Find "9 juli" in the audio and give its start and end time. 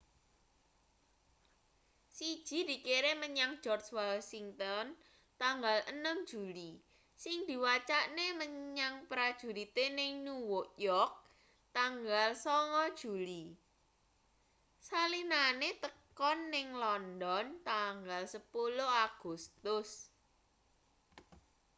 12.33-13.43